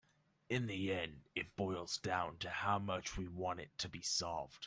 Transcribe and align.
In 0.49 0.65
the 0.65 0.91
end 0.91 1.29
it 1.35 1.55
boils 1.55 1.99
down 1.99 2.39
to 2.39 2.49
how 2.49 2.79
much 2.79 3.17
we 3.17 3.27
want 3.27 3.59
it 3.59 3.77
to 3.77 3.87
be 3.87 4.01
solved. 4.01 4.57